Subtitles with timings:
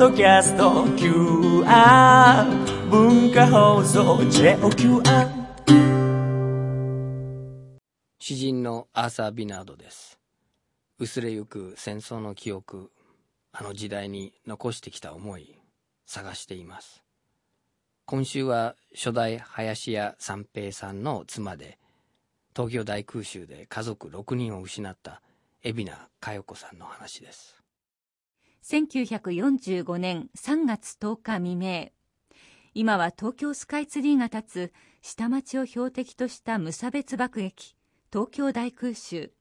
[0.00, 1.66] ドキャスト QR
[2.88, 5.28] 文化放送 JOQR
[8.18, 10.18] 詩人のアーサー・ビナードです。
[10.98, 12.90] 薄れゆく戦争の記憶
[13.52, 15.58] あの時代に残してきた思い
[16.06, 17.04] 探しています。
[18.06, 21.78] 今週は初代林家三平さんの妻で
[22.56, 25.20] 東京大空襲で家族6人を失った
[25.62, 27.59] 海老名佳代子さんの話です。
[28.62, 31.92] 1945年3月10日未明。
[32.74, 37.74] 今は東京スカイツリーが立つ下町を標的とした無差別爆撃
[38.12, 39.32] 東京大空襲。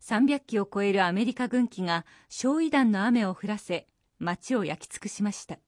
[0.00, 3.86] 300機を超えるアメリカ軍機が焼夷弾の雨を降らせ
[4.18, 5.58] 街を焼き尽くしました。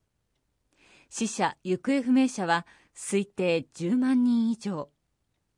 [1.10, 4.90] 死者行方不明者は推定10万人以上。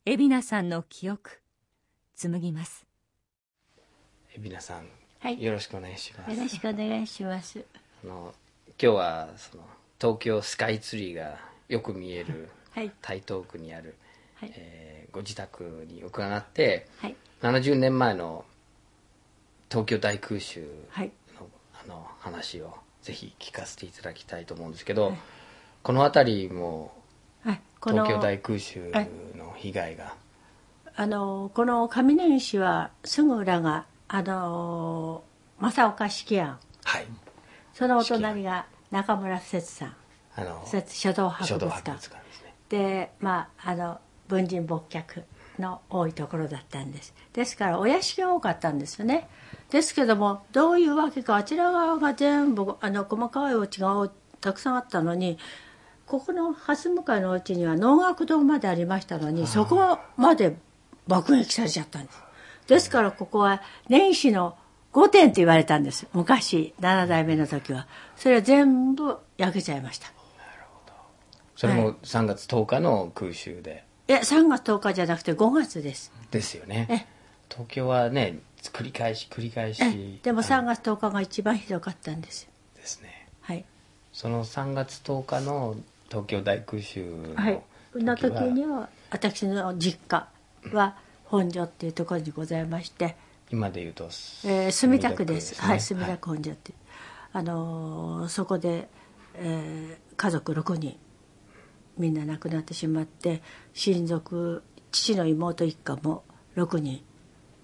[0.05, 1.43] 海老名さんの記憶
[2.15, 2.87] 紡ぎます。
[4.37, 4.87] 海老名さん、
[5.27, 7.65] はいよろしくお願いしますよろしくお願いします。
[8.05, 8.33] あの
[8.81, 9.65] 今日はその
[10.01, 11.37] 東京スカイツリーが
[11.69, 12.93] よく見えるはい。
[13.03, 13.97] 台東区にある、
[14.37, 14.53] はい。
[14.55, 17.17] えーご自宅に伺ってはい。
[17.43, 18.45] 70年前の
[19.69, 21.11] 東京大空襲はい。
[21.41, 21.49] の
[21.85, 25.19] あの話をぜひ聞かせていただきたいと思うんですけど、はい
[25.83, 26.93] この辺りも
[27.83, 28.93] 東京大空襲
[29.35, 30.15] の被害が、
[30.95, 35.25] あのこの上根市はすぐ裏があの
[35.59, 36.59] 正岡式庵。
[36.85, 37.07] はい。
[37.73, 39.97] そのお隣が中村節さん。
[40.37, 41.93] あの節書道博物館。
[41.93, 42.11] です
[42.43, 42.55] ね。
[42.69, 45.25] でまああの文人墨客
[45.59, 47.15] の多いところだったんです。
[47.33, 49.29] ですからお屋敷が多かったんですよね。
[49.71, 54.09] ですけどもどういうわけかあちら側が全部あの細かいお家が
[54.41, 55.39] たくさんあったのに
[56.07, 60.57] ここの蓮向かいのお家には能楽堂までありましたのにそこまで
[61.09, 62.23] 爆撃されちゃったんです
[62.67, 64.57] ですからここは年始の
[64.93, 66.07] 御殿って言われたんです。
[66.15, 67.87] 昔7代目の時は。
[68.17, 70.11] それは全部焼けちゃいました。
[71.55, 76.13] それも3月10日の空襲で、いや3月10日じゃなくて5月です。
[76.31, 76.87] ですよね。
[76.91, 77.07] え
[77.51, 79.83] 東京はね繰り返し繰り返し。
[79.83, 82.45] えでもあ3の月10日が一番ひどかったんです。
[82.45, 83.29] よですね。
[83.41, 83.65] はい。
[84.13, 85.77] その3月10日の
[86.09, 87.63] 東京大空襲のはい。
[87.93, 90.29] 時は、の時には私の実家
[90.73, 93.17] は本所っていうところにございまして、
[93.51, 94.05] 今で言うと、
[94.45, 95.69] えー墨田区ですね。
[95.69, 96.73] はい墨田区本所って、
[97.33, 98.89] あのーそこで、
[99.35, 100.97] えー家族6人
[101.99, 103.43] みんな亡くなってしまって
[103.75, 106.25] 親族父の妹一家も
[106.57, 107.03] 6人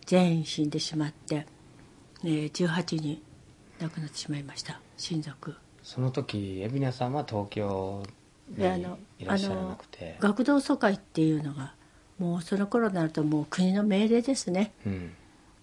[0.05, 1.47] 全員死んでしまって、
[2.25, 3.23] えー18人
[3.81, 4.81] 亡くなってしまいました。
[4.97, 5.57] 親族。
[5.83, 8.03] その時海老名さんは東京
[8.51, 8.65] に
[9.19, 10.17] いらっしゃらなくて。
[10.21, 11.75] 学童疎開っていうのが
[12.19, 14.73] もうその頃になるともう国の命令ですね。
[14.87, 15.15] うん。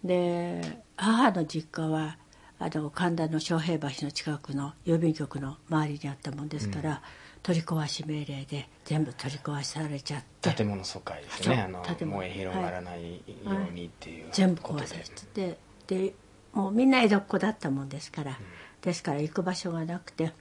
[0.03, 2.17] で母の実家は
[2.57, 7.01] あの神田の昌平橋の近くの郵便局の周りにあったもんですから、
[7.41, 11.61] 取り壊し命令で全部取り壊されちゃって建物疎開ですね。
[11.61, 13.21] あの建物燃え広がらないよ
[13.69, 14.85] うにっていう全部ことで。
[14.85, 15.57] 壊されてて。
[15.87, 16.13] で
[16.51, 18.37] もうみんな江戸っ子だったもんですから、
[18.81, 20.33] ですから行く場所がなくて。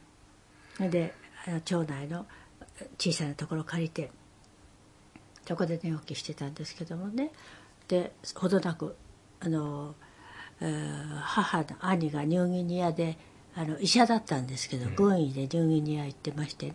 [0.81, 1.13] で
[1.47, 2.27] あの町内の
[2.99, 4.13] 小さなところを借りて
[5.49, 7.33] そこで寝起きしてたんですけどもね。
[7.89, 8.95] でほどなく
[9.41, 9.95] あの、
[10.61, 13.17] えー母の兄がニューギニアで
[13.55, 16.75] あの医者だったんですけど、軍医でニューギニア行ってましてね、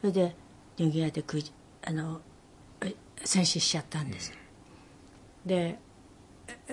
[0.00, 0.36] それで
[0.76, 2.20] ニューギニアで食いあの
[2.82, 2.94] え
[3.24, 4.32] 戦死しちゃったんです、
[5.46, 5.78] で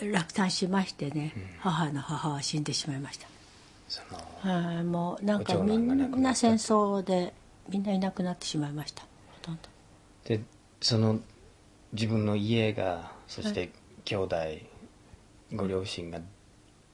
[0.02, 3.28] 落胆しましてね、母の母は死んでしまいました。
[4.41, 7.34] はいもうなんかみんな戦争で
[7.69, 9.03] みんないなくなってしまいました。
[9.03, 9.07] ほ
[9.41, 9.62] とんど。
[10.25, 10.41] で
[10.81, 11.19] その
[11.97, 13.72] 自分の家がそして
[14.06, 14.35] 兄弟、
[15.56, 16.19] ご両親が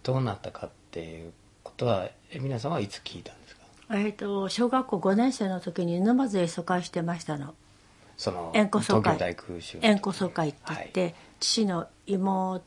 [0.01, 3.63] どうなったかっていうことは海老名さんはいつ聞いたんですか？
[3.97, 7.53] えっと小学校5年生の時に沼津へ疎開してましたの。
[8.15, 9.35] その縁故疎開。
[9.81, 12.63] 縁故疎開って言って、父の妹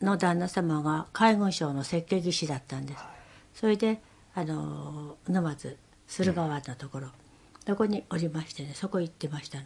[0.00, 3.02] の旦那様が海軍省の設計技師だったんです、
[3.54, 4.00] それで
[4.34, 5.76] あの沼津
[6.06, 7.08] 駿河湾のところ、
[7.66, 9.64] そこにおりましてねそこ行ってましたの。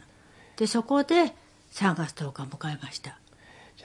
[0.57, 1.35] でそこで
[1.75, 3.19] 3月10日を迎えました。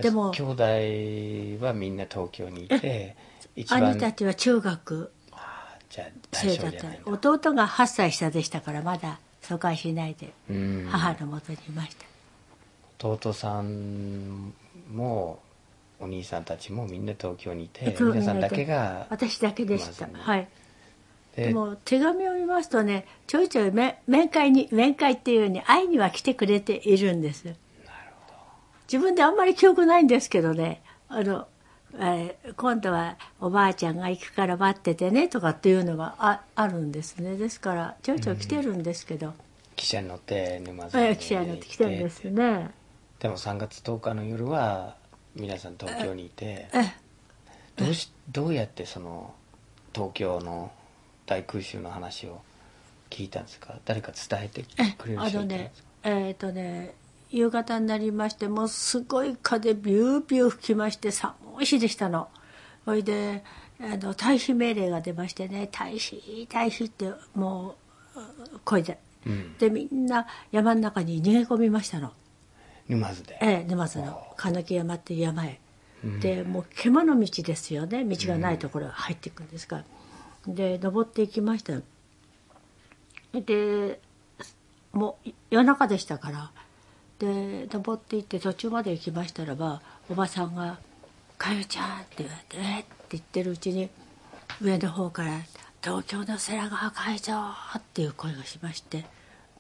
[0.01, 3.17] でも兄弟はみんな東京にいて
[3.57, 5.13] 一番兄たちは中学。
[6.33, 7.11] 生だった。
[7.11, 10.87] 弟が8歳下でしたからまだ疎開しないでうん。
[10.89, 11.97] 母のもとにいまし
[12.99, 14.53] た、弟さん
[14.93, 15.41] も
[15.99, 20.49] お兄さんたちもみんな東京にいて皆さんだけが私だけでした、はい。
[21.35, 27.53] ででも手紙を見ますとねちょいちょい面面会に面会っていうように会いには来てくれているんです
[28.91, 30.83] 自分であんまり記憶ないんですけどね。
[31.09, 31.47] あの
[31.99, 37.37] えー今度はおばあちゃんが行くから待っててねとかっていうのがああるんですね。
[37.37, 39.35] ですからちょいちょい来てるんですけど、
[39.77, 42.71] 汽車に乗って沼津にえー、汽車に乗ってきてるんですね。
[43.21, 44.97] でも3月10日の夜は
[45.37, 46.93] 皆さん東京にいてえ
[47.77, 49.35] どうしどうやってその
[49.95, 50.71] 東京の
[51.27, 52.41] 大空襲の話を
[53.11, 53.75] 聞いたんですか？
[53.85, 54.65] 誰か伝えて
[54.99, 55.89] くれるあ人いたんですか？
[56.05, 56.95] えっ、とね
[57.31, 62.29] 夕方になりましてもうすごい風ビュービュー吹きまして寒い日でしたの。
[62.85, 63.45] それで
[63.81, 67.77] あの退避命令が出ましてね退避退避っても
[68.17, 69.57] う声で、うん。
[69.59, 72.13] でみんな山の中に逃げ込みましたの。
[72.89, 74.21] 沼津で、ええ沼津の。
[74.37, 75.61] 金木山っていう山へ、
[76.03, 76.21] うん。
[76.21, 78.05] でもう獣道ですよね。
[78.05, 79.85] 道がないところへ入っていくんですが、
[80.47, 81.75] で登っていきました。
[83.33, 84.01] で
[84.93, 86.51] もう夜中でしたから
[87.21, 90.79] で登っていって途中まで行きましたらばおばさんが
[91.37, 93.91] 「かゆちゃん」って言われて「えっ?」て言ってるうちに
[94.61, 95.43] 上の方から
[95.85, 97.33] 「東京の空が赤いぞ」
[97.77, 99.05] っていう声がしまして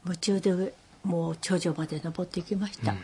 [0.04, 0.72] 夢中で上
[1.04, 2.94] もう頂上まで登っていきました、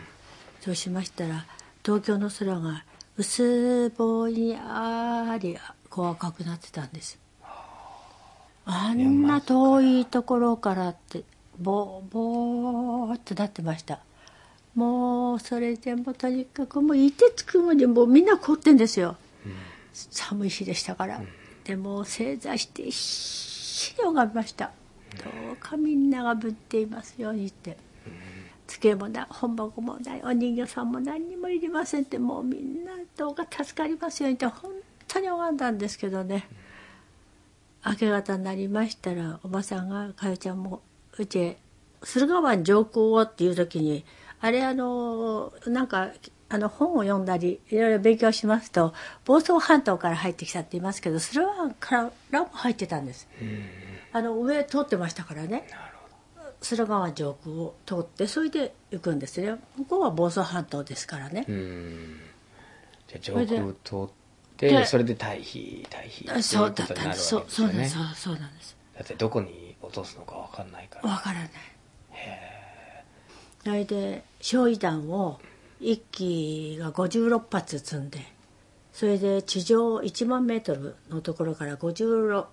[0.61, 1.47] そうしましたら
[1.83, 2.83] 東京の空が
[3.15, 5.57] 薄ぼんやり
[5.89, 7.17] こう赤くなってたんです。
[8.65, 11.23] あんな遠いところからって
[11.57, 13.99] ボーボーってなってました
[14.77, 19.17] もうそれでもとにかくもういてつくまでもうみんな凍ってんですよ、
[19.93, 21.19] 寒い日でしたから、
[21.63, 24.71] でも正座して必死に拝みました、
[25.17, 27.75] どうかみんながぶっていますようにって、
[28.67, 32.19] 机もない本箱もないお人形さんも何にもいりませんって。
[32.19, 34.45] もうみんなどうか助かりますようにって。
[34.45, 34.71] 本
[35.07, 36.47] 当に拝んだんですけどね、
[37.83, 40.81] 明け方になりましたらおばさんが「かよちゃんも
[41.17, 41.57] うちへ
[42.03, 44.05] 駿河湾上空を」っていう時に
[44.39, 46.11] あれあのなんか
[46.49, 48.93] あの本を読んだりいろいろ勉強しますと
[49.25, 53.27] 房総半島から入ってきたって言いますけど駿河湾からも入ってたんです。
[54.13, 55.67] あの上通ってましたからね。
[56.61, 62.19] 駿河湾上空を通ってそれで行くんですね向こうは房総半島ですからね、うん。
[63.07, 64.15] じゃあ上空通っ
[64.57, 67.27] てでそれで退避退避そうだったんです。
[67.27, 68.77] そうそうなんですそうそうなんです。
[68.95, 71.09] だってどこに落とすのか分かんないから。
[71.09, 71.49] わからない
[73.67, 75.41] それで焼夷弾を
[75.81, 78.19] 1機が56発積んで
[78.93, 82.45] それで地上1万メートルのところから56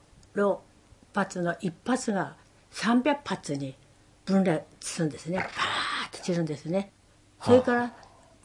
[1.14, 2.34] 発の1発が
[2.72, 3.76] 300発に
[4.25, 5.38] 分裂するんですね。
[5.38, 5.46] バー
[6.11, 6.90] ッと散るんですね。
[7.40, 7.94] それから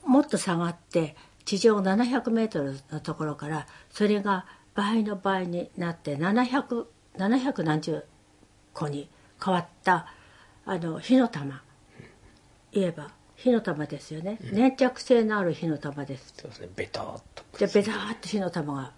[0.05, 4.45] もっと下がって地上700メートルのところからそれが
[4.75, 6.85] 倍の倍になって700
[7.17, 8.05] 700何十
[8.75, 9.09] 個に
[9.43, 10.05] 変わった
[10.67, 11.63] あの火の玉。
[12.71, 16.33] 言えば火の玉ですよね、粘着性のある火の玉です。
[16.37, 16.69] そうですね。
[16.75, 18.91] ベターっとでベターっと火の玉が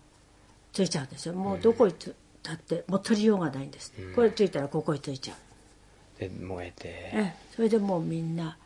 [0.74, 1.34] ついちゃうんですよ。
[1.34, 6.20] もうどこにつだってもう取りようがないんです、これついたらここについちゃう。
[6.20, 6.88] で燃えて。
[6.88, 7.36] ええ。
[7.56, 8.58] それでもうみんな。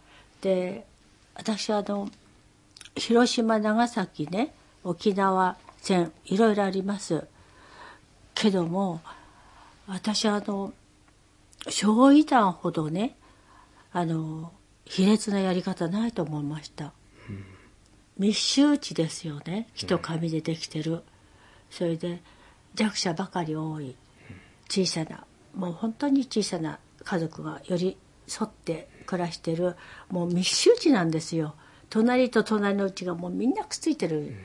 [0.41, 0.85] で
[1.33, 2.09] 私あの
[2.95, 4.53] 広島長崎ね
[4.83, 7.25] 沖縄戦いろいろあります。
[8.33, 9.01] けども
[9.87, 10.73] 私あの
[11.69, 13.15] 焼夷弾ほどね
[13.91, 14.51] あの
[14.85, 16.93] 卑劣なやり方ないと思いました、
[18.17, 19.67] 密集地ですよね。
[19.73, 21.03] 人紙でできてる、
[21.69, 22.21] それで
[22.75, 23.95] 弱者ばかり多い。
[24.69, 29.75] 小さなもう本当に小さな家族が寄り添って暮らしてる。
[30.10, 31.55] もう密集地なんですよ。
[31.89, 34.36] 隣と隣のうちがもうみんなくっついてる。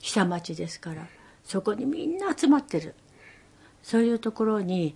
[0.00, 1.06] 下町ですから。
[1.44, 2.94] そこにみんな集まってる。
[3.82, 4.94] そういうところに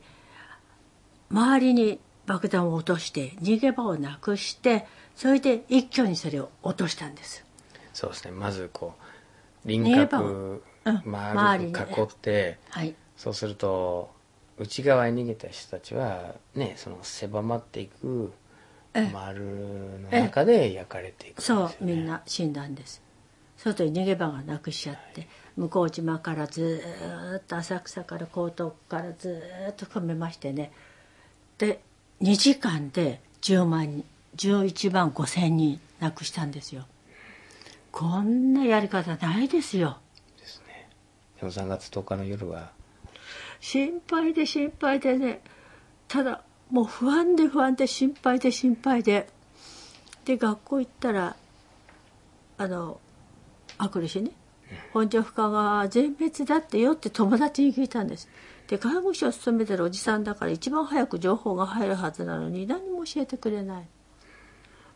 [1.30, 7.44] 周りに爆弾を落として逃げ場をなくしてそれで一挙にそれを落としたんです。
[7.94, 8.32] そうですね。
[8.32, 8.94] まずこ
[9.64, 11.02] う輪郭うん。
[11.04, 12.94] 丸く囲ってはい。
[13.16, 14.10] そうすると
[14.58, 18.32] 内側に逃げた人たちはねその狭まっていく
[18.94, 19.10] ええ。
[19.12, 19.44] 丸
[20.10, 21.44] の中で焼かれていくね。
[21.44, 23.02] そうみんな死んだんです。
[23.56, 30.72] 外に逃げ場がなくしちゃって向島からずーっと浅草から江東区からずーっと組めましてね。
[31.58, 31.80] で
[32.22, 34.04] 2時間で10万人
[34.36, 36.86] 11万5千人亡くしたんですよ。
[37.90, 39.98] こんなやり方ないですよ。
[40.38, 40.88] ですね。
[41.40, 42.70] でも3月10日の夜は。
[43.60, 45.40] 心配で心配でね
[46.08, 49.28] ただもう不安で不安で心配で心配で。
[50.24, 51.36] で学校行ったら
[52.58, 53.00] あの
[53.78, 54.32] あくる日ね
[54.92, 58.28] 本所不可が全滅だってよって友達に聞いたんです
[58.68, 63.86] で介護士を務めてるおじさんだから一番早く情報が入るはずなのに何も教えてくれない。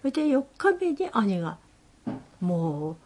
[0.00, 1.58] それで4日目に兄が
[2.40, 2.96] もう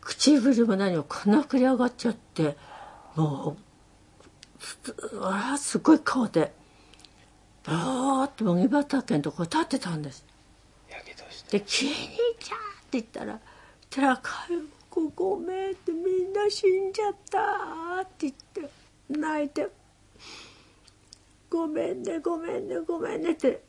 [0.00, 2.56] 唇も何もこんな膨れ上がっちゃって
[3.16, 3.56] も
[5.12, 6.52] うあらすごい顔で
[7.64, 10.24] バーッと麦畑のとこ立ってたんです。
[11.50, 11.92] で「急に
[12.38, 13.40] ちゃー」って言ったら
[13.90, 14.22] 「たら
[15.14, 18.70] ごめん」ってみんな死んじゃったって言って
[19.08, 19.68] 泣いて
[21.56, 23.62] 「ごめんねごめんねごめんね」って、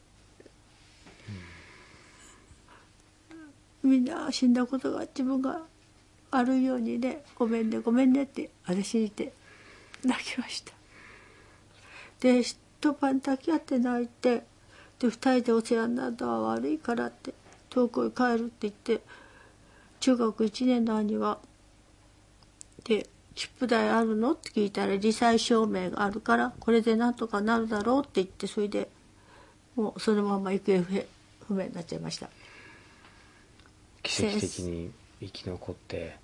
[3.81, 5.61] みんな死んだことが自分が
[6.29, 9.33] あるようにね「ごめんねごめんね」って私に言って
[10.03, 10.73] 泣きました。
[12.19, 12.57] で一
[12.93, 14.43] 晩抱き合って泣いて
[14.99, 17.33] で2人でお世話になったのは悪いからって
[17.69, 19.01] 東京へ帰るって言って
[20.01, 21.39] 中学1年の兄は
[22.83, 28.89] で切符代あるのって聞いたら罹災証明があるからこれでなんとかなるだろうって言ってそれで
[29.75, 31.05] もうそのまま行方
[31.47, 32.29] 不明になっちゃいました。
[34.01, 36.17] 奇跡的に生き残って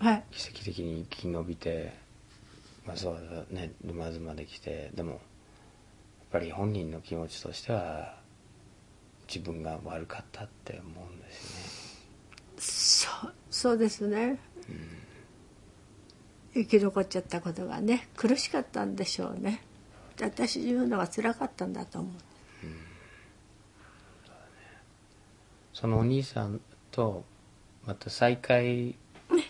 [0.00, 0.24] はい。
[0.30, 1.94] 奇跡的に生き延びて
[2.86, 5.20] わざわざね沼津まで来てでもやっ
[6.30, 8.16] ぱり本人の気持ちとしては
[9.28, 13.20] 自分が悪かったって思うんですよね。
[13.22, 14.38] そうそうですね、
[16.54, 19.62] 生き残っちゃったことがね苦しかったんでしょうね。
[20.20, 22.12] 私言うのが辛かったんだと思う。
[25.72, 27.24] そのお兄さんと
[27.86, 28.94] また再会。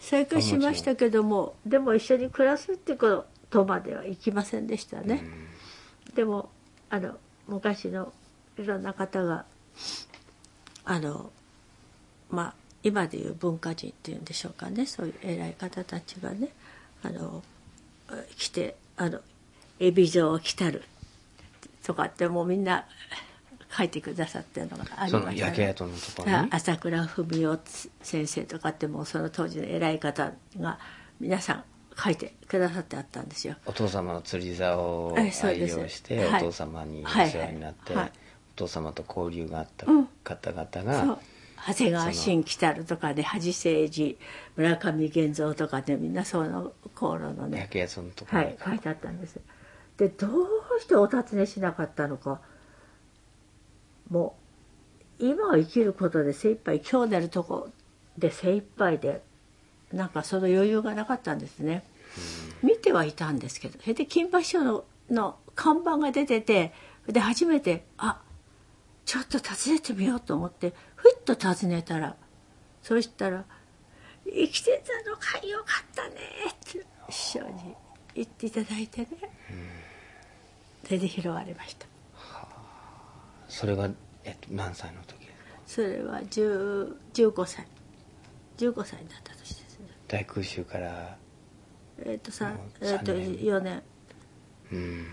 [0.01, 5.25] 再会しましたけどもでも一緒に暮らすってことまではいきませんでしたね、
[6.15, 6.51] でも
[6.91, 7.17] あの
[7.49, 8.13] 昔の
[8.59, 9.47] いろんな方が
[10.85, 11.33] あの
[12.29, 14.85] まあ今でいう文化人っていうんでしょうかね。
[14.85, 16.51] そういう偉い方たちがね
[17.03, 17.43] あの
[18.37, 19.21] 来てあの
[19.81, 20.83] 「エビ来たる」
[21.85, 22.85] とかってもうみんな
[23.77, 26.49] 書いてくださってるのがありそましたの焼け跡のところに？
[26.51, 27.61] 朝倉文夫
[28.03, 30.79] 先生とかってもうその当時の偉い方が
[31.21, 31.65] 皆さん
[31.97, 33.55] 書いてくださってあったんですよ。
[33.67, 35.79] お父様の釣り竿をはいそう愛です。
[35.79, 36.43] 用しておはい。
[36.43, 38.13] 父様におはい世話になってはい
[38.55, 40.07] お父様と交流があったうん。
[40.25, 40.85] 方々そう。
[41.09, 41.19] が
[41.67, 44.19] 長谷川新来たるとかね恥誠治
[44.57, 49.39] 村上源三とかねみんなその頃のね焼のとこはい書いてあったんです
[49.97, 52.41] でどうしてお尋ねしなかったのか。
[54.11, 54.35] も
[55.21, 57.71] う今を生きることで精一杯今日出るとこ
[58.19, 59.23] で精一杯で
[59.93, 61.85] なんかその余裕がなかったんですね、
[62.63, 66.73] 見てはいたんですけどそれで金馬師匠のの看板が出てて
[67.09, 68.21] で初めてあ
[69.05, 72.15] ちょっと訪ねてみようと思ってふっと訪ねたら
[72.83, 73.45] そしたら
[74.25, 76.15] 「生きてたのかよかったね」
[76.53, 77.75] って師匠に
[78.15, 79.09] 言っていただいてね、
[80.85, 81.87] それで拾われました。
[83.49, 83.89] それが、
[84.25, 85.29] えっと、何歳の時？
[85.67, 87.67] それは10 15歳。
[88.59, 89.87] 15歳になった年ですね。
[90.07, 91.17] 大空襲から
[92.05, 93.35] えっ、とさえっ、と三年。
[93.37, 93.83] 4年。
[94.73, 95.07] うん。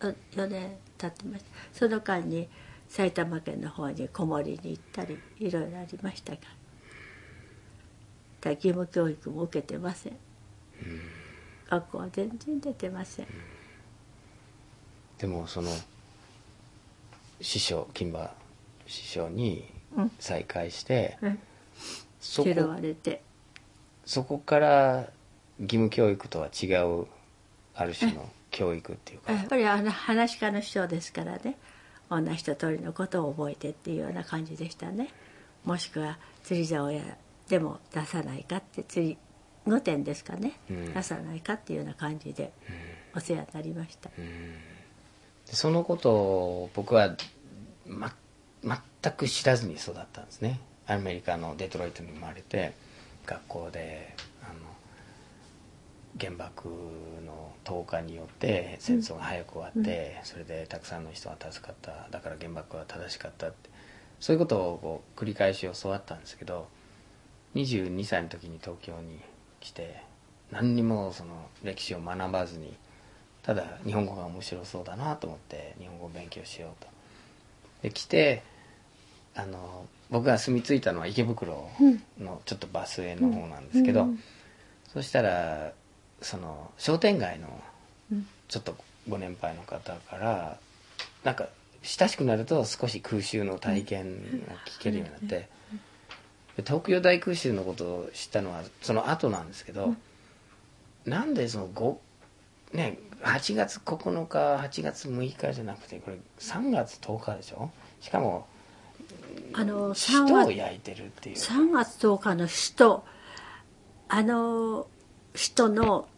[0.00, 1.50] あ4年経ってました。
[1.72, 2.48] その間に
[2.90, 6.40] 埼玉県の方に子守りに行ったりいろいろありましたが
[8.44, 10.16] 義務教育も受けてません、
[11.68, 13.26] 学校は全然出てません、
[15.18, 15.70] でもその
[17.40, 18.30] 師匠金馬
[18.86, 19.64] 師匠に
[19.96, 20.10] うん。
[20.18, 21.38] 再会して、うん。
[22.20, 23.22] そ拾こわれて。
[24.04, 25.10] そこから
[25.58, 27.06] 義務教育とは違う
[27.74, 31.56] ある種の教育っていうか、やっぱりあの話し家の師匠ですからね
[32.10, 35.08] 女一通りのことを覚えてっていうような感じでしたね。
[35.64, 37.02] もしくは釣り竿や
[37.48, 39.18] でも出さないかって釣り
[39.66, 40.94] 5点ですかね、うん。
[40.94, 42.52] 出さないかっていうような感じで
[43.14, 44.14] お世話になりました、で
[45.46, 47.14] そのことを僕は、
[47.86, 48.14] ま、
[48.62, 50.60] 全く知らずに育ったんですね。
[50.86, 52.72] アメリカのデトロイトに生まれて
[53.26, 54.16] 学校で
[56.18, 56.68] 原爆
[57.26, 62.08] の投下によって戦争が早く終わって、それでたくさんの人が助かった。
[62.10, 63.70] だから原爆は正しかったって。
[64.20, 66.68] そういうことをこう繰り返し教わったんですけど
[67.54, 69.18] 22歳の時に東京に
[69.60, 70.02] 来て
[70.52, 72.76] 何にもその歴史を学ばずに
[73.42, 76.88] ただ日本語が面白そうだなと思って日本語を勉強しようと。
[77.82, 78.42] で来て
[79.34, 81.70] あの僕が住み着いたのは池袋
[82.18, 84.08] のちょっとバスへの方なんですけど、
[84.92, 85.72] そしたら
[86.22, 87.48] その商店街の
[88.48, 88.76] ちょっと
[89.08, 90.58] ご年配の方から
[91.24, 91.48] なんか
[91.82, 95.48] 親しくなると少し空襲の体験が聞けるようになって、
[96.56, 99.94] で東京大空襲のことを知ったのはその後なんですけど、
[101.06, 102.00] なんでそのご
[102.72, 107.70] ね8月9日8月6日じゃなくてこれ3月10日でしょ？
[108.00, 108.46] しかも
[109.54, 111.36] あの人3月を焼いてるっていう。
[111.36, 113.04] 3月10日の首都
[114.08, 114.86] あの
[115.34, 116.08] 人の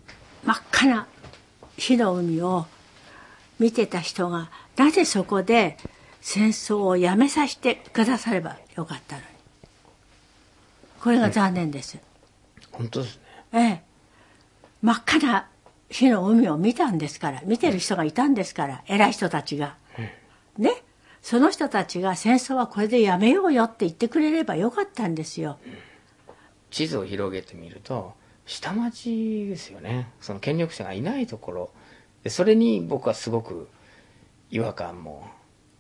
[0.45, 1.07] 真っ赤な
[1.77, 2.67] 火の海を
[3.59, 5.77] 見てた人がなぜそこで
[6.21, 9.27] 戦争をやめさせてくださればよかったのに。
[11.01, 11.99] これが残念です、
[12.71, 13.23] 本当ですね。
[13.53, 13.83] ええ。
[14.83, 15.49] 真っ赤な
[15.91, 19.77] 火の海を見たんですから見てる人がいたんですから偉い人たちが、
[20.59, 20.83] ね。
[21.23, 25.59] その人たちが戦争はこれでやめようよって言ってくれればよかったんですよ、
[26.71, 28.15] 地図を広げてみると
[28.47, 30.11] 下町ですよね。
[30.21, 31.71] その権力者がいないところ。
[32.25, 33.69] でそれに僕はすごく
[34.51, 35.27] 違和感も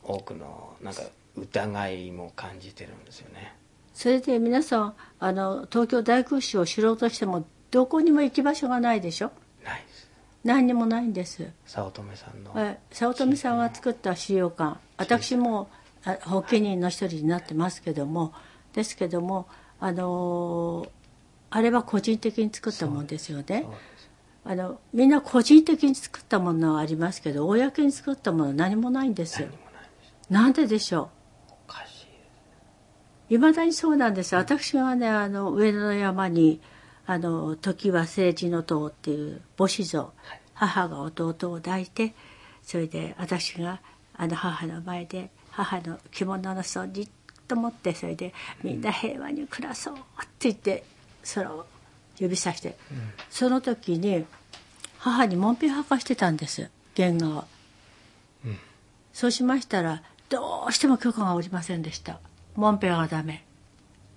[0.02, 1.02] 多くのなんか
[1.36, 3.54] 疑いも感じてるんですよね。
[3.94, 9.30] それで皆さんあの東京大空襲を知ろうとしてもどこにも行き場所がないでしょ？
[9.64, 10.10] ないです。
[10.44, 11.48] 何にもないんです。
[11.66, 14.78] 早乙女さんのえ早乙女さんが作った資料館。
[14.96, 15.68] 私も
[16.04, 18.32] あ発起人の一人になってますけども。
[18.72, 19.46] ですけども
[19.80, 20.88] あのー
[21.54, 23.66] あれは個人的に作ったもんですよね。
[24.44, 29.56] あのみんな個人的に作ったものはありますけど公に作ったものは何もないんです何も
[30.30, 31.10] なんででしょ
[31.48, 31.52] う？
[31.68, 32.08] おかし
[33.30, 36.60] いまだにそうなんです私がねあの上野の山に
[37.06, 40.12] 「あの時は政治の塔」っていう母子像、
[40.54, 42.14] 母が弟を抱いて
[42.62, 43.80] それで私が
[44.14, 47.08] あの母の前で母の着物の裾をじっ
[47.46, 49.98] と持ってそれでみんな平和に暮らそうっ
[50.38, 50.82] て言って
[51.22, 51.66] それを
[52.18, 52.76] 指さして、
[53.30, 54.24] その時に
[54.98, 56.70] 母に門扉履かしてたんです。
[56.96, 57.44] 原画を。
[59.12, 62.18] そうしましたらどうしても許可が下りませんでした。
[62.54, 63.44] モンペがダメ。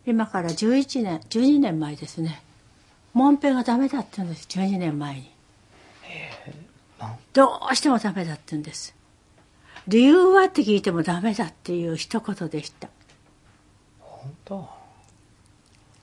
[0.05, 2.41] 今から11年12年前ですね。
[3.13, 4.47] モンペがダメだって言うんです。
[4.50, 5.31] 12年前に。
[7.33, 8.95] どうしてもダメだって言うんです。
[9.88, 12.89] 理由はって聞いてもダメだっていう一言でした。
[14.00, 14.75] 本当？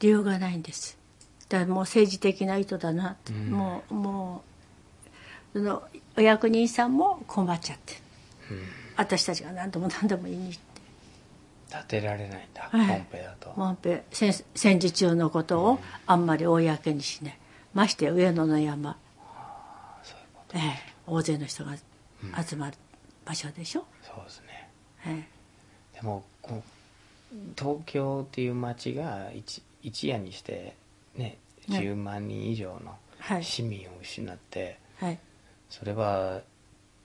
[0.02, 0.98] 理由がないんです。
[1.48, 4.44] だからもう政治的な意図だなって、もうも
[5.54, 5.82] うその
[6.16, 7.94] お役人さんも困っちゃって、
[8.96, 10.72] 私たちが何度も何度も言いに行って。
[11.72, 12.88] 立てられないんだ、はい。
[12.88, 17.38] ポンペだと、モンペ戦戦時中のことをあんまり公にしない。
[17.72, 18.96] まして上野の山、
[20.02, 20.58] そういうこと。
[20.58, 21.76] ええ、大勢の人が
[22.44, 22.76] 集まる
[23.24, 24.68] 場所でしょ、そうですね。
[25.06, 25.26] え
[25.94, 25.98] え。
[26.00, 30.74] でもこう東京っていう街が一一夜にして
[31.16, 31.82] ねはい。
[31.82, 33.44] 10万人以上のはい。
[33.44, 35.18] 市民を失って、はい。
[35.70, 36.40] それは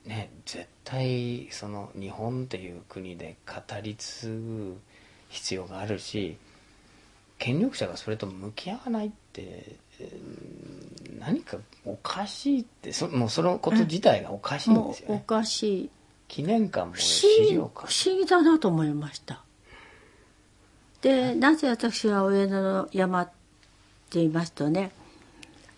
[0.04, 4.78] ね絶対その日本っていう国で語り継ぐ
[5.28, 6.36] 必要があるし
[7.38, 15.24] 権力者がそれと向き合わないってえー何かおかしいってそもうそのこと自体がおかしいんですよね。
[15.26, 15.90] かしい。
[16.28, 19.42] 記念館も不資思議不思議だなと思いました
[21.02, 23.32] でなぜ私が上野の山って
[24.12, 24.90] 言いますとね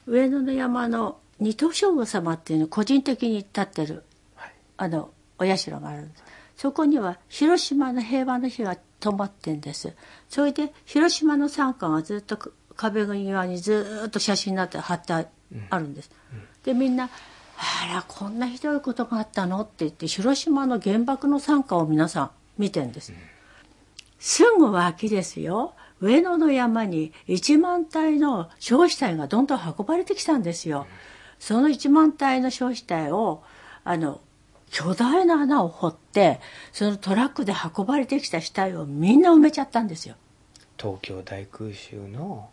[0.07, 4.05] 上野の山の二等将軍様っていうの個人的に立ってる
[4.35, 4.53] はい。
[4.77, 6.25] あのお社があるんです。
[6.57, 9.95] そこには広島の平和の日が灯ってんです。
[10.29, 15.27] それで広島の参加がずっとく壁際にずっと写真になって貼ってあ
[15.69, 16.11] あるんです、
[16.65, 17.11] でみんな
[17.59, 23.13] 「あらこんなひどいことがあったの?」って言って広島の原爆の参加を皆さん見てんです、
[24.21, 25.75] すぐ脇ですよ。
[26.01, 30.87] 上野の山に1万体の焼死体がどんどん運ばれてきたんですよ。
[31.39, 33.43] その1万体の焼死体を
[33.83, 34.21] あの
[34.71, 36.41] 巨大な穴を掘って
[36.73, 40.17] そのトラックで運ばれてきた死体をみんな埋めちゃったんですよ。
[40.79, 42.51] 東京大空襲の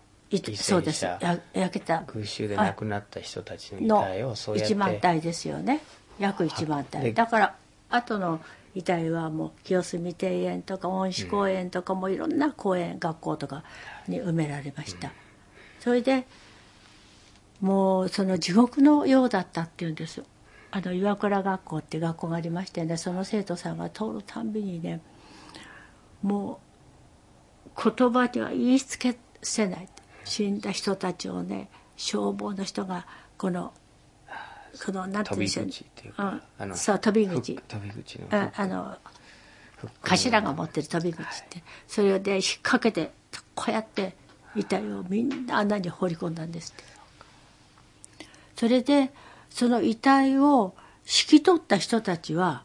[0.56, 1.06] そうです。
[1.06, 2.03] や焼けた。
[2.08, 5.82] 空襲で亡くなった人たちの遺の体をそうやって1万体ですよね。
[6.19, 7.56] 約1万で体だから
[7.89, 8.41] 後の
[8.75, 13.63] 遺体はもう清澄庭園とか恩賜公園とかもいろんな公園学校とか
[14.08, 15.12] に埋められました、
[15.80, 16.27] それで
[17.60, 20.23] もうその地獄のようだったっていうんです。
[20.69, 25.01] あの岩倉学校って学校がありましてねその生徒さんが通るたんびにね
[26.21, 26.60] も
[27.75, 29.88] う言葉には言いつけせない。
[30.23, 33.73] 死んだ人たちをね消防の人がこの
[34.86, 36.42] このなんて言うんでしょう。
[36.62, 36.76] うん。
[36.76, 37.56] そう飛び口。
[37.56, 38.98] 飛び口のああの
[40.02, 43.12] 頭が持ってる飛び口って、それで引っ掛けて
[43.54, 44.16] こうやって
[44.56, 46.84] 遺体をみんな穴に放り込んだんですって。
[48.56, 49.12] それで
[49.50, 50.74] その遺体を
[51.06, 52.63] 引き取った人たちは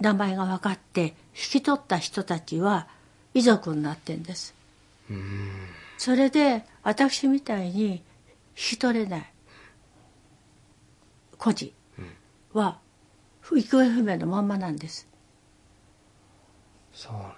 [0.00, 2.88] 名前が分かって引き取った人たちは
[3.34, 4.54] 遺族になってんです。
[5.10, 5.50] うん。
[5.96, 8.02] それで私みたいに引
[8.54, 9.32] き取れない
[11.38, 11.72] 孤児
[12.52, 12.78] は
[13.42, 15.08] 行方不明のまんまなんです。
[16.92, 17.32] そうなん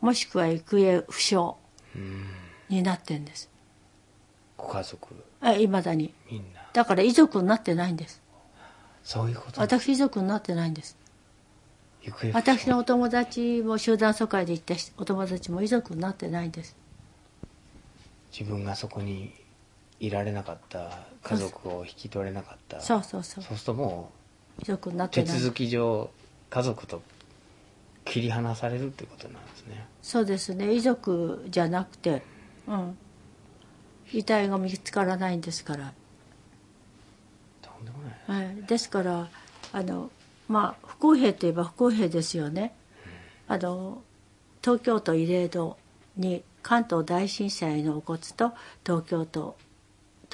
[0.00, 1.54] もしくは行方不詳
[1.94, 2.26] うん
[2.68, 3.48] になってんです。
[4.56, 5.14] ご家族？
[5.58, 6.12] いまだに。
[6.30, 6.60] みんな？
[6.72, 8.20] だから遺族になってないんです。
[9.02, 9.60] そういうこと？
[9.60, 10.96] 私遺族になってないんです。
[12.32, 16.76] 私のお友達も集団疎開で行ったお友達も遺族になってないんです。
[18.30, 19.32] 自分がそこに
[20.00, 22.80] いられなかった家族を引き取れなかった。
[22.80, 23.44] そうそうそう。
[23.44, 24.10] そうするとも
[24.62, 25.34] 遺族になっうてない。
[25.34, 26.10] 手続き上
[26.50, 27.02] 家族と
[28.04, 29.86] 切り離されるってことなんですね。
[30.02, 30.72] そうですね。
[30.74, 32.22] 遺族じゃなくて
[32.66, 32.98] うん。
[34.12, 35.92] 遺体が見つからないんですから。
[37.62, 38.46] とんでもない。
[38.46, 39.28] はい、ですから
[39.72, 40.10] あの
[40.48, 42.74] まあ不公平といえば不公平ですよね。
[43.48, 44.02] あの
[44.62, 45.76] 東京都慰霊堂
[46.16, 48.52] に関東大震災のお骨と
[48.84, 49.56] 東京都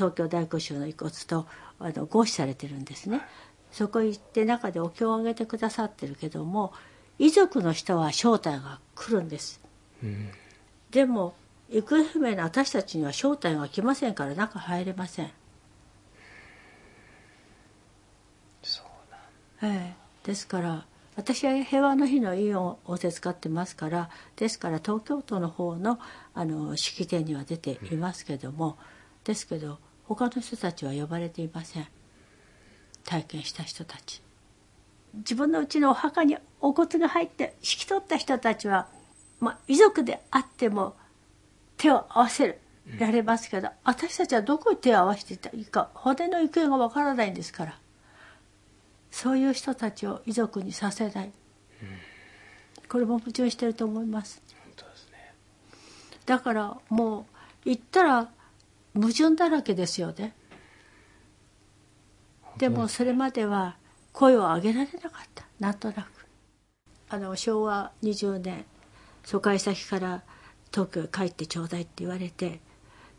[0.03, 1.47] 東京大空襲の遺骨と
[1.79, 3.21] あの合祀されてるんですね。
[3.71, 6.73] そこ行って中でお経をあげてくださってるけども
[7.19, 9.61] 遺族の人は招待が来るんです。
[10.03, 10.31] うん
[10.91, 11.35] でも
[11.71, 15.31] 行方不明な私たちには招待が来ませんから中入れません。
[18.62, 20.85] そうなんええ、ですから
[21.17, 25.99] 私は平和の日の委員を仰せ使ってますからですから東京都の方の
[26.35, 28.77] あの式典には出ていますけども、
[29.25, 31.87] ですけど他の人たちは呼ばれていません。
[33.05, 34.23] 体験した人たち。
[35.15, 38.88] 自分のうちのお墓にお骨が入って引き取った人たちは、
[39.41, 40.97] まあ、遺族であっても
[41.77, 42.59] 手を合わせる
[42.99, 47.79] られますけど、私たちはどこに手を合わせていいか骨の行方がわからないんですから
[49.11, 51.33] そういう人たちを遺族にさせない、
[52.88, 54.43] これも矛盾してると思います。
[54.65, 55.35] 本当ですね。
[56.25, 57.25] だからもう
[57.67, 58.31] 言ったら
[58.94, 60.35] 矛盾だらけですよね。
[62.59, 63.76] でもそれまでは
[64.12, 65.46] 声を上げられなかった。
[65.59, 66.26] なんとなく。
[67.09, 68.64] あの昭和20年
[69.24, 70.22] 疎開先から
[70.72, 72.61] 東京へ帰ってちょうだいって言われて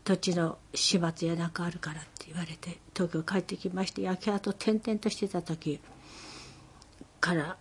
[0.02, 5.80] 土地の始末やなんかあるからって言われて東京帰ってきまして焼け跡転々としてた時
[7.20, 7.56] から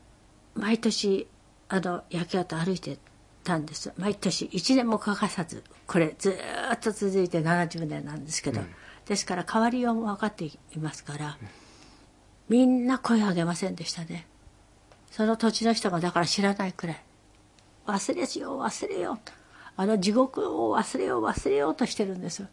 [0.55, 1.27] 毎年
[1.69, 2.97] あの焼け跡歩いて
[3.43, 3.91] たんです。
[3.97, 4.45] 毎年。
[4.45, 5.63] 1年も欠かさず。
[5.85, 8.61] これずーっと続いて70年なんですけど、
[9.05, 11.37] ですから変わりようも分かっていますから、
[12.49, 14.27] みんな声を上げませんでしたね。
[15.11, 17.03] その土地の人がだから知らないくらい。
[17.85, 19.33] 忘れよう忘れようと。
[19.75, 22.41] あの地獄を忘れよう忘れようとしてるんです。
[22.41, 22.47] よ、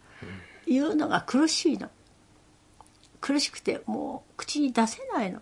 [0.67, 1.91] 言うのが苦しいの。
[3.21, 5.41] 苦しくてもう口に出せないの。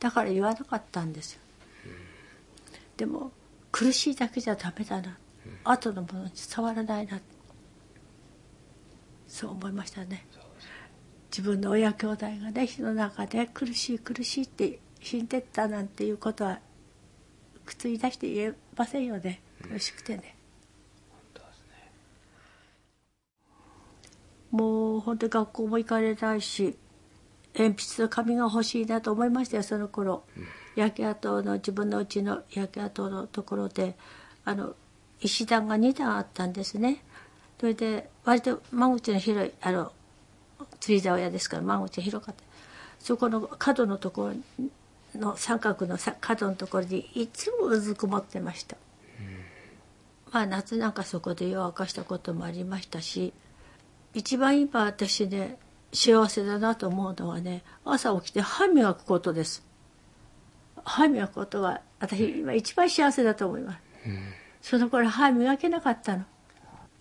[0.00, 1.34] だから言わなかったんです。
[1.34, 1.40] よ、
[2.96, 3.32] でも
[3.72, 5.18] 苦しいだけじゃダメだな、
[5.64, 7.20] 後のものに伝わらないな。
[9.28, 10.26] そう思いましたね。
[11.30, 16.58] 自分の親兄弟がね火の中で苦しい苦しいって死んでったなんていうことは
[17.64, 19.40] 口に出して言えませんよね。
[19.62, 20.34] 苦しくてね、
[21.10, 21.92] 本当ですね。
[24.50, 26.76] もう本当に学校も行かれないし
[27.54, 30.24] 鉛筆と紙が欲しいなと思いましたよその頃、
[30.76, 33.96] 焼け跡の自分のうちの焼け跡のところで
[34.44, 34.74] あの
[35.20, 37.02] 石段が2段あったんですね。
[37.58, 39.92] それで割と間口の広いあの
[40.80, 42.42] 釣り竿屋ですから間口が広かった。
[43.00, 44.34] そこの角のところ
[45.18, 48.76] の三角の角のところにいつもうずくもってました、
[50.30, 53.32] まあ夏なんかそこで夜明かしたこともありましたし
[54.14, 55.58] 一番今私ね
[55.92, 59.69] 幸せだなと思うのはね朝起きて歯磨くことです。
[60.90, 66.24] 歯磨くことが私今一番幸せだと思います、その頃歯磨けなかったの。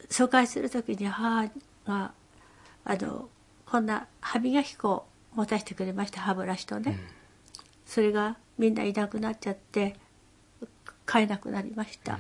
[0.10, 1.50] 疎開する時に母
[1.86, 2.12] が
[2.86, 3.30] あの
[3.66, 7.00] こんな歯磨き粉を持たせてくれました歯ブラシとね、
[7.86, 9.96] それがみんないなくなっちゃって
[11.06, 12.20] 買えなくなりました、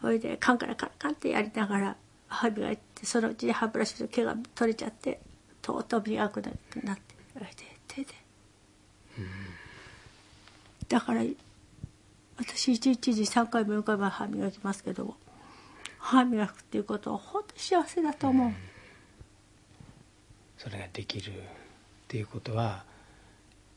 [0.00, 1.96] それでカンからカンカンってやりながら
[2.28, 5.20] 歯磨いてそのうちに歯ブラシの毛が取れちゃって
[5.62, 7.52] とうとう磨くなくなってそれで
[7.88, 8.08] 手で、
[10.88, 11.22] だから
[12.38, 15.16] 私一日に3回も4回も歯磨きますけど
[15.98, 18.52] 歯磨くっていうことは本当に幸せだと思う、
[20.58, 21.34] それができるっ
[22.06, 22.84] ていうことは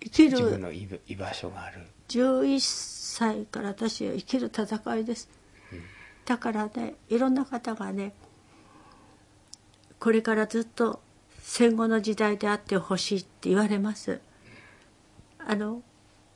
[0.01, 1.81] 生き自分るの居居場所がある。
[2.09, 5.29] 11歳から私は生きる戦いです、
[6.25, 8.13] だからねいろんな方がね
[9.99, 11.01] これからずっと
[11.41, 14.21] 戦後の時代であってほしいって言われます。
[15.39, 15.81] あの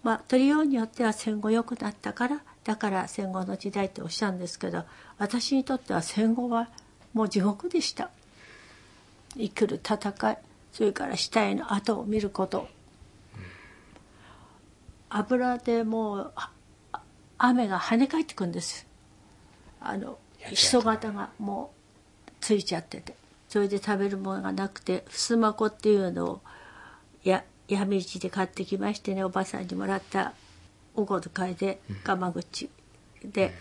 [0.04, 4.84] まあ取りようによっては戦後良くなったからだから戦後の時代っておっしゃるんですけど
[5.18, 6.70] 私にとっては戦後は
[7.13, 8.10] もう地獄でした。
[9.36, 10.38] 生きる戦い
[10.72, 12.68] それから死体の跡を見ること。
[15.10, 16.34] 油でもう
[17.38, 18.88] 雨が跳ね返ってくるんです。
[19.80, 21.72] あの焼け跡人型がも
[22.28, 23.16] うついちゃってて。
[23.54, 26.42] それで食べるものがなくてふすまこっていうのを
[27.67, 30.34] 闇市で買ってきましてねおばさんにもらった
[30.95, 32.69] お小遣いでガマ口
[33.23, 33.54] で、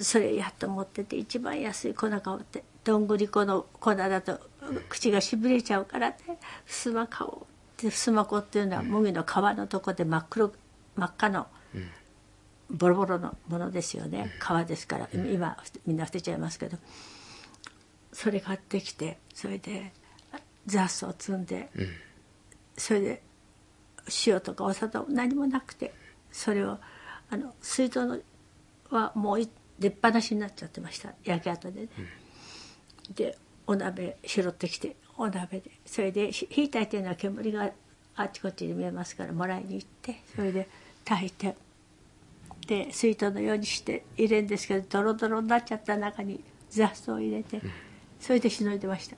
[0.00, 2.62] それやっと持ってて一番安い粉買おうって。
[2.82, 4.40] どんぐり粉の粉だと
[4.88, 6.16] 口がしびれちゃうからね。
[6.64, 7.44] ふすま買おうっ
[7.76, 7.90] て。
[7.90, 10.52] ふすま粉っていうのは麦の皮のとこで真っ黒
[10.96, 11.46] 真っ赤の
[12.70, 14.32] ボロボロのものですよね。
[14.40, 15.08] 皮ですから。
[15.12, 16.78] 今みんな捨てちゃいますけど。
[18.12, 19.92] それ買ってきてそれで
[20.66, 21.70] 雑草を積んで、
[22.80, 23.22] それで
[24.26, 25.92] 塩とかお砂糖何もなくて
[26.32, 26.78] それを
[27.28, 28.18] あの水筒の
[28.90, 31.14] はもうい出っ放しになっちゃってました。
[31.24, 31.88] 焼け跡でね、
[33.14, 35.70] でお鍋拾ってきてお鍋で。
[35.86, 37.70] それでひ火炊いてるのは煙が
[38.16, 40.68] あっちこっちに見えますからもらいに行ってそれで
[41.04, 41.56] 炊いて。
[42.66, 47.60] で水筒のようにして入れるんですけどドロドロになっちゃった中に雑草を入れて
[48.20, 49.16] それでしのいでました。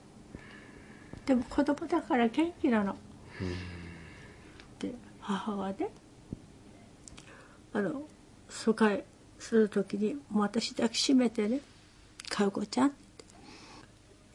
[1.25, 2.95] でも子供だから元気なの
[4.79, 5.89] で母がね
[7.73, 8.03] あの
[8.49, 9.03] 疎開
[9.39, 11.59] する時に私抱きしめてね
[12.29, 12.93] 「かよこちゃん」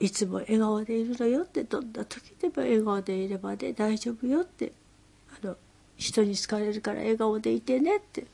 [0.00, 4.72] いつも笑顔でいるのよってどんな時でも笑顔でいればね大丈夫よって
[5.42, 5.56] あの
[5.96, 8.26] 人に好かれるから笑顔でいてねって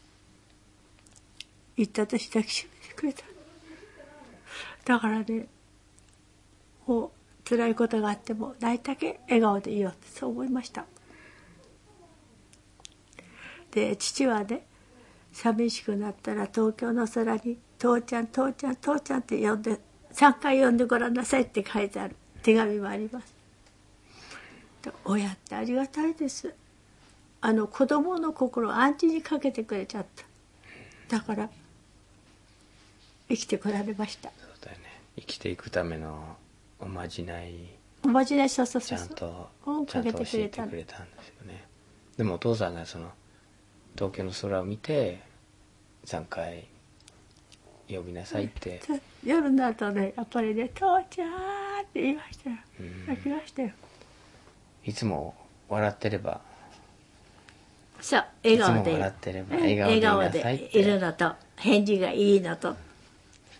[1.76, 3.22] 言って私抱きしめてくれた。
[4.84, 5.46] だからね
[6.86, 7.10] もう
[7.48, 10.86] 辛いことがあっても大体笑顔でいいよってそう思いました。
[13.70, 14.66] で父はね
[15.32, 19.80] 寂しくなったら東京の空に「父ちゃん父ちゃん父ちゃん」って呼んで
[20.12, 22.16] 3回呼んでごらんなさいって書いてある。
[22.42, 23.34] 手紙もあります。
[25.04, 26.54] 親ってありがたいです。
[27.40, 30.24] あの子供の心を暗示にかけてくれちゃった。
[31.18, 31.50] だから
[33.28, 34.30] 生きてこられました。
[34.38, 34.84] そうだよね。
[35.16, 36.36] 生きていくための
[36.80, 37.54] おまじない。
[38.04, 39.08] おまじないそうそうちそうそう。
[39.08, 40.66] ゃんとうんちゃんと教かけてくえてれた。
[40.66, 41.64] くれたんですよね。
[42.16, 43.10] でもお父さんがその
[43.94, 45.20] 東京の空を見て
[46.06, 46.66] 3回
[47.88, 48.80] 呼びなさいって。
[49.24, 51.30] 夜になるとねやっぱりね「父ちゃん」
[51.82, 52.56] って言いましたよ。
[53.08, 53.70] 泣きましたよ。
[54.84, 55.34] いつも
[55.68, 56.40] 笑ってれば。
[58.00, 62.76] そう笑顔いつもで笑ってればうん笑顔でいるのと返事がいいのと。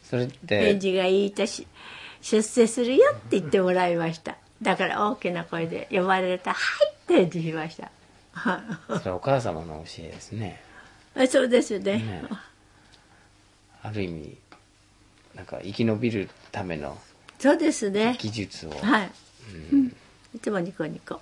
[0.02, 1.66] それっ返て事がいいとし
[2.24, 4.38] 出世するよって言ってもらいました。
[4.62, 6.56] だから大きな声で呼ばれると「はい」
[6.96, 7.90] って返事しました。
[8.32, 8.62] は
[8.96, 10.62] いそれはお母様の教えですね。
[11.14, 11.98] あそうですね。
[11.98, 12.24] ね。
[13.82, 14.38] ある意味
[15.34, 16.96] なんか生き延びるための
[17.38, 18.16] そうですね。
[18.18, 18.70] 技術を。
[18.70, 19.10] はい、
[19.72, 19.96] うん。
[20.34, 21.20] いつもニコニコ。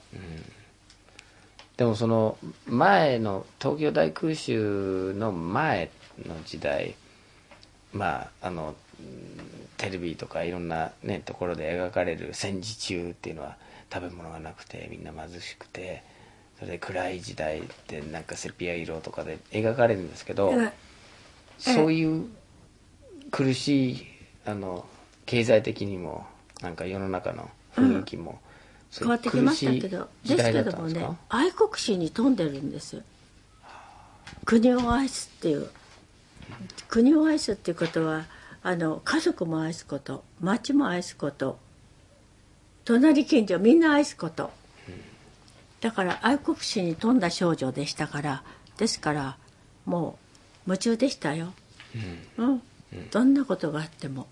[1.77, 5.91] でもその前の東京大空襲の前
[6.25, 6.95] の時代
[7.93, 13.57] まああのうんテレビとかいろんなねところで描かれる戦時中っていうのは
[13.93, 16.05] 食べ物がなくてみんな貧しくて
[16.61, 20.71] それで暗い時代ってなんかセピア色とかで描かれるんですけど、うん
[21.59, 22.27] そういう
[23.31, 24.07] 苦しい
[24.45, 24.85] あの
[25.27, 26.27] 経済的にも
[26.61, 28.41] なんか世の中の雰囲気も、
[28.99, 33.03] 変わってきましたけどですけどもね愛国心に富んでるんですよ。
[34.45, 35.71] 国を愛すっていう
[36.89, 38.25] 国を愛すっていうことは
[38.63, 41.59] あの家族も愛すこと町も愛すこと
[42.85, 44.51] 隣近所みんな愛すこと。
[45.81, 48.45] だから愛国心に富んだ少女でしたから
[48.77, 49.37] ですから
[49.85, 50.17] も
[50.67, 51.53] う夢中でしたよ、
[52.39, 52.63] うん。
[53.11, 54.29] どんなことがあっても。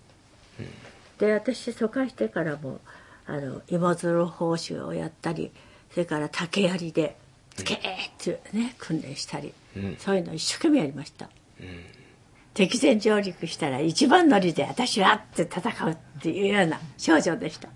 [1.19, 2.79] で私疎開してからも
[3.27, 5.51] あの芋づる報酬をやったり
[5.91, 7.17] それから竹槍で
[7.55, 7.81] つけーっ
[8.17, 9.97] てね訓練したり、うん。
[9.99, 11.29] そういうの一生懸命やりました、
[12.53, 17.69] 敵前上陸したら一番乗りで私はって戦うっていうような少女でした。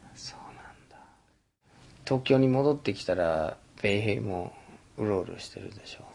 [2.06, 4.54] 東京に戻ってきたら米兵も
[4.98, 6.06] うろうろしてるでしょ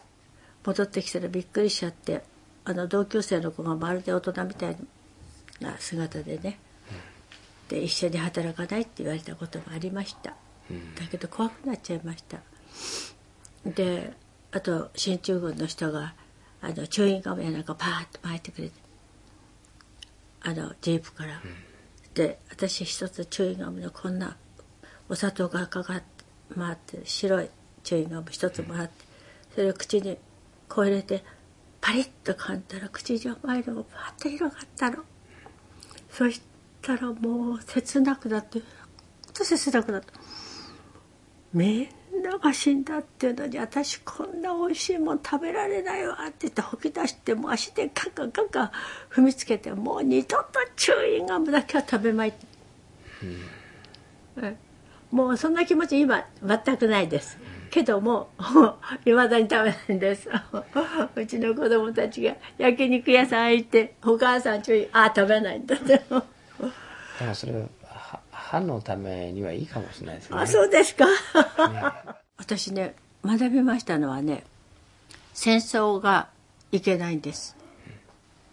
[0.65, 2.23] 戻ってきたらびっくりしちゃって
[2.63, 4.77] あの同級生の子がまるで大人みたい
[5.59, 6.59] な姿でね、
[7.67, 10.35] で一緒に働かないって言われたこともありました、だ
[11.09, 12.37] けど怖くなっちゃいました。
[13.65, 14.13] で
[14.51, 16.13] あと進駐軍の人が
[16.61, 18.91] あのチューインガムやなんかパーッと巻いてくれて。
[20.43, 21.39] あのジープから、
[22.15, 24.37] で私一つチューインガムのこんな
[25.07, 26.05] お砂糖がかかって
[26.55, 27.49] 回って白い
[27.83, 28.93] チューインガム一つもらって
[29.53, 30.17] それを口に
[30.67, 31.23] こう入れて
[31.79, 35.03] パリッと噛んだら口上前のがパッと広がったの。
[36.09, 36.41] そし
[36.81, 40.07] たらもう切なくなってほんと切なくなった。
[41.53, 48.71] みんなが死んだっていうのに私こんな美味しいもん食べられないわって言って吐き出してもう足でカンカンカンカン
[49.09, 52.45] 踏みつけてもう二度とチューインガムだけは食べまいって、
[55.11, 57.37] もうそんな気持ち今全くないです
[57.69, 58.29] けども
[59.05, 60.29] いまだに食べないんです。
[61.15, 65.85] うちの子供たちが焼肉屋さん行ってお母さんちょいあ食べないんだって。
[65.85, 66.23] でも
[67.33, 67.53] それ
[68.51, 70.37] 歯のためにはいいかもしれないですね。
[70.37, 71.05] あそうですか。
[72.35, 74.43] 私ね学びましたのはね
[75.33, 76.27] 戦争が
[76.73, 77.55] いけないんです。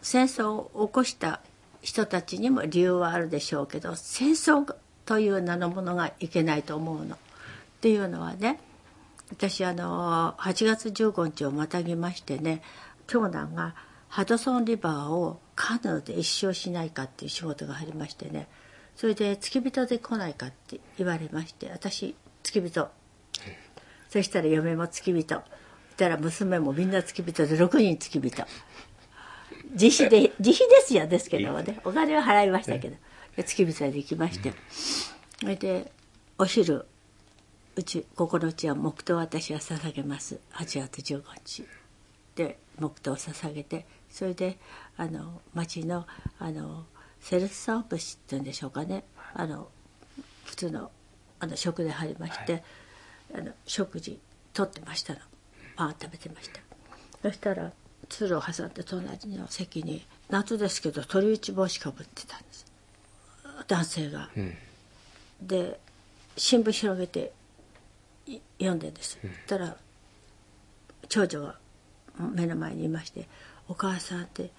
[0.00, 1.40] 戦争を起こした
[1.82, 4.72] 人たちにも理由はあるでしょうけど戦争
[5.04, 7.16] という名のものがいけないと思うの。
[7.16, 7.18] っ
[7.80, 8.60] ていうのはね
[9.32, 12.62] 私あの8月15日をまたぎましてね
[13.08, 13.74] 長男が
[14.06, 18.46] ハドソンリバーをカヌーで一生しないかっていう仕事が入りましてね
[18.98, 22.90] それで付き人で来ないかって言われまして私付き人。
[24.10, 25.36] そしたら嫁も付き人。
[25.36, 25.44] そし
[25.98, 28.44] たら娘もみんな付き人で6人付き人。
[29.70, 31.78] 自費で自費ですよですけどもね。
[31.84, 32.96] お金は払いましたけど。
[33.36, 34.52] 付き人で行きまして。
[35.38, 35.92] それで
[36.36, 36.84] お昼
[37.76, 40.40] うちここのうちは黙祷を私は捧げます。
[40.54, 41.64] 8月15日。
[42.34, 44.58] で黙祷を捧げてそれで
[44.96, 46.04] あの町の
[46.40, 46.84] あの
[47.20, 49.04] セルフサービスっていうんでしょうかね。
[49.34, 49.68] あの
[50.44, 50.90] 普通の
[51.40, 52.62] あの食で入りまして、はい、
[53.36, 54.18] あの食事
[54.52, 55.20] とってましたの。
[55.76, 56.60] パン食べてました。
[57.22, 57.72] そしたら
[58.08, 62.66] 鶴を挟んで隣の席に夏ですけど鳥打ち帽子かぶってたんです。
[63.66, 64.54] 男性が、うん、
[65.42, 65.78] で
[66.36, 67.32] 新聞広げて
[68.58, 69.76] 読んでんです、うん、たら
[71.08, 71.56] 長女が
[72.18, 73.28] 目の前にいまして
[73.68, 74.50] 「お母さんって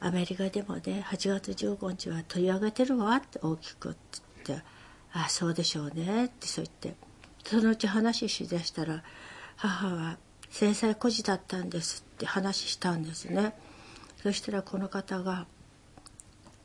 [0.00, 4.62] アメリカでもね8月15日は取り上げてるわ」って大きくってって
[5.12, 6.96] 「ああそうでしょうね」ってそう言って
[7.44, 9.02] そのうち話しだしたら
[9.56, 10.18] 母は
[10.50, 13.54] 制裁孤児だったんですって話したんですね。
[14.22, 15.46] そしたらこの方が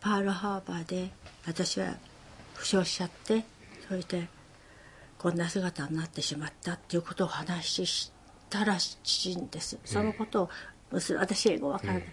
[0.02, 1.12] パールハーバーで
[1.46, 1.96] 私は
[2.54, 3.46] 負傷しちゃって
[3.88, 4.28] それで
[5.18, 8.12] こんな姿になってしまったっていうことを話し
[8.50, 10.50] たらしいんです、そのことを
[10.92, 12.04] 私英語わからない、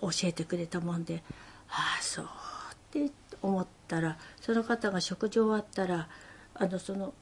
[0.00, 1.22] 教えてくれたもんで
[1.68, 3.10] ああそうって
[3.42, 6.08] 思ったらその方が食事終わったら
[6.54, 7.14] あのその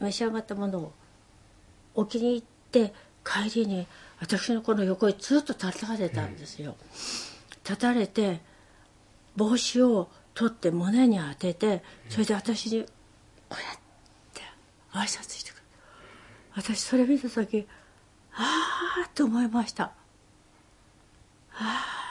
[0.00, 0.92] 召し上がったものを
[1.94, 2.92] 置きに行って
[3.24, 3.86] 帰りに
[4.20, 6.76] 私のこの横にずっと立たれたんですよ。
[7.64, 8.40] 立たれて
[9.36, 12.88] 帽子を取って胸に当ててそれで私にこ
[13.52, 13.78] うやっ
[14.34, 14.42] て
[14.92, 15.62] 挨拶してくる
[16.54, 17.66] 私それ見た時
[18.34, 19.92] ああと思いましたあ
[21.54, 22.03] あ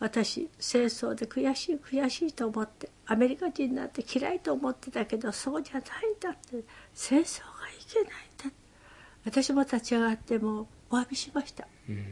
[0.00, 5.84] 私戦争で悔しい悔しいと思ってアメリカ人になって嫌いと思ってたけどそうじゃないん
[6.20, 8.10] だって戦争がいけないん
[8.50, 8.56] だ
[9.24, 12.04] 私も立ち上がってもうお詫びしました、うん、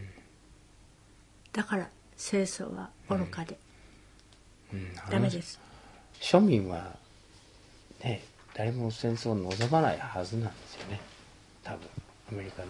[1.53, 3.59] だから戦争は愚かで、
[4.73, 5.61] うん、ダメです。
[6.21, 6.97] 庶民は
[8.03, 8.23] ね
[8.55, 11.01] 誰も戦争を望まないはずなんですよね。
[11.63, 11.81] 多分
[12.33, 12.69] アメリカの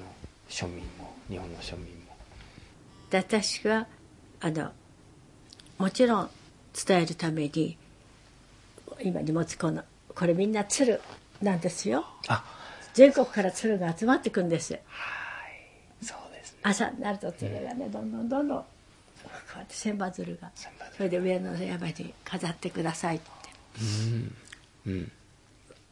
[0.48, 2.16] 庶民も日本の庶民も。
[3.12, 3.87] 私は
[4.40, 4.72] あの
[5.78, 6.30] もちろん
[6.86, 7.76] 伝えるために
[9.02, 9.82] 今荷物この
[10.14, 11.00] これみんな鶴
[11.42, 12.06] なんですよ。
[12.94, 14.72] 全国から鶴が集まってくんです。
[14.72, 14.82] はい。
[16.02, 18.64] そうです、ね、朝になると鶴がね、どんどんどんどんこ
[19.56, 20.50] うやって千羽鶴が。
[20.96, 23.26] それで上の山に飾ってくださいって、
[24.86, 24.92] うん。
[24.92, 25.12] うん、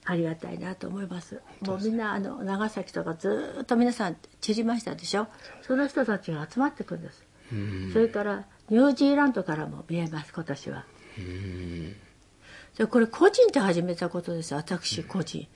[0.07, 1.43] ありがたいなと思います。
[1.61, 5.27] もうみんなあの長崎とかずっと皆さん散りましたでしょ。
[5.61, 10.85] その人たちが集まってくるんです、うん、それからニュージーランドからも見えます今年は、
[11.19, 11.97] うん、
[12.77, 15.47] でこれ個人で始めたことです私個人、うん、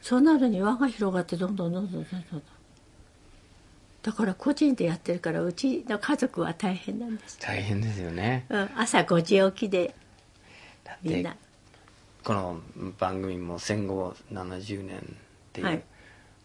[0.00, 2.42] そうなるに輪が広がってどんどんどんどんどんどん
[4.02, 7.38] だから個人でやってるからうちの家族は大変なんです。
[7.40, 9.94] 大変ですよね、うん、朝5時起きで
[11.02, 11.36] みんな。
[12.22, 12.60] この
[12.98, 15.00] 番組も戦後70年っ
[15.52, 15.82] ていう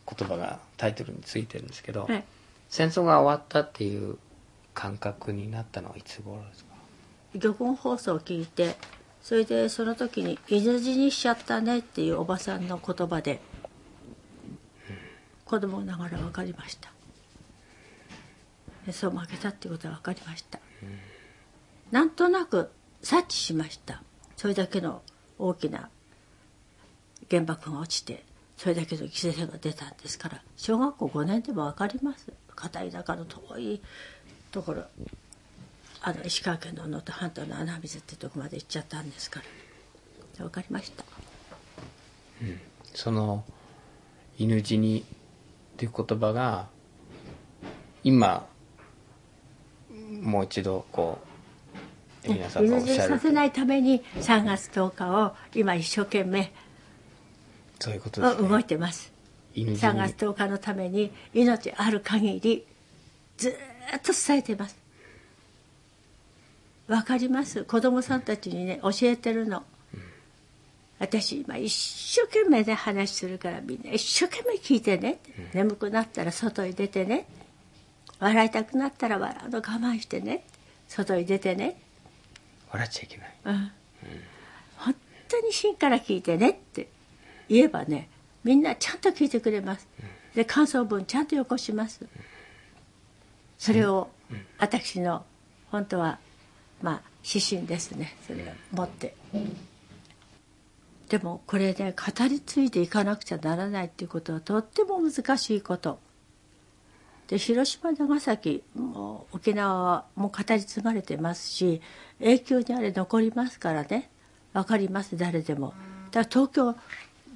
[0.08, 2.24] 言葉がタイトルについてるんですけど、はい、
[2.70, 4.18] 戦争が終わったっていう
[4.80, 6.70] 感覚になったのはいつ頃ですか？
[7.36, 8.77] 漁港放送を聞いて
[9.21, 13.42] それでその時に「犬死にしちゃったね」っていうおばさんの言葉で、
[14.90, 14.98] うん、
[15.44, 16.90] 子供ながら分かりました。
[18.94, 20.98] そう負けたっていうことは分かりました、うん、
[21.92, 22.71] なんとなく
[23.04, 24.02] 察知しました。
[24.38, 25.02] それだけの
[25.38, 25.90] 大きな
[27.30, 28.23] 原爆が落ちて
[28.56, 32.32] それだけの犠牲者が出たんですから小学校5年でも分かります。
[32.56, 33.82] 片田舎の遠い
[34.52, 34.83] ところ
[36.02, 39.45] あの石川県の能登半島の穴水ってとこまで行っちゃったんですから。
[40.43, 41.04] 分かりました、
[42.41, 42.60] うん、
[42.93, 43.43] その
[44.39, 45.04] 「犬死に」っ
[45.77, 46.67] ていう言葉が
[48.04, 48.47] 今
[50.21, 51.19] もう一度こ
[52.25, 56.54] う皆さんがおっ犬死にしゃるさせないために3月10日を今一生懸命
[57.79, 58.50] そういうことですね。
[58.50, 59.13] 動いてます。
[59.56, 59.93] 犬死に。
[59.93, 62.67] 3月10日のために命ある限り
[63.37, 63.54] ずー
[63.98, 64.77] っと伝えてます。
[66.87, 67.63] わかります？
[67.65, 69.63] 子供さんたちにね教えてるの、
[71.00, 75.19] 私今一生懸命ね話するからみんな一生懸命聞いてね、
[75.54, 77.27] 眠くなったら外に出てね。
[78.19, 80.44] 笑いたくなったら笑うの我慢してね。
[80.87, 81.79] 外に出てね。
[82.71, 83.35] 笑っちゃいけない。
[83.46, 83.71] うん。
[84.77, 84.96] 本
[85.27, 86.87] 当に芯から聞いてねって
[87.48, 88.10] 言えばね
[88.44, 89.87] みんなちゃんと聞いてくれます。
[90.35, 92.02] で感想文ちゃんとよこします
[93.60, 94.10] それを
[94.58, 95.24] 私の
[95.70, 96.18] 本当は
[96.82, 98.16] まあ指針ですね。
[98.26, 99.14] それを持って。
[101.10, 106.00] でもこれね語り継いでいかなくちゃならないっていうことはとっても難しいこと。
[107.28, 111.80] で広島長崎もう沖縄はもう語り継がれてますし
[112.20, 114.10] 永久にあれ残りますからね。
[114.54, 115.74] 分かります誰でも。
[116.12, 116.76] だから東京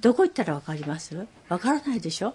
[0.00, 1.14] どこ行ったら分かります？
[1.48, 2.34] 分からないでしょ？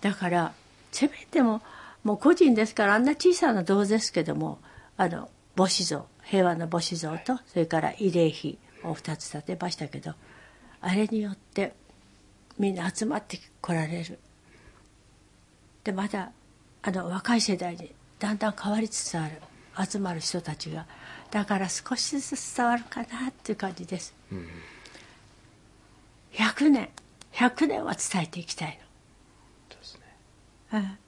[0.00, 0.52] だから
[0.90, 1.62] せめても
[2.04, 4.58] もう個人ですからあんな小さな銅ですけども
[4.96, 10.14] あの母子像平和の母子像とそれから慰霊碑を2つ建てましたけど
[10.80, 11.74] あれによって
[12.58, 14.18] みんな集まってこられる。
[15.84, 16.32] でまだ
[16.82, 19.40] あの若い世代にだんだん変わりつつある
[19.88, 20.86] 集まる人たちが
[21.30, 24.14] だから少しずつ伝わるかなっていう感じです、
[26.32, 26.88] 100年
[27.32, 28.78] 100年は伝えていきたい
[29.70, 30.00] そうですね。
[30.72, 30.98] の、うん、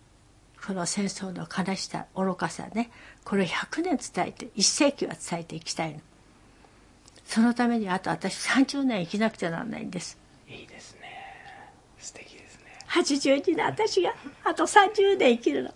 [0.67, 2.91] この戦争の悲しさ愚かさね
[3.25, 6.01] これ100年伝えて1世紀は伝えていきたいの。
[7.27, 10.19] そのためにあと私30年生きなくちゃならないんです。
[10.49, 11.01] いいですね。
[11.99, 12.79] 素敵ですね。
[12.89, 15.75] 82の私があと30年生きるの。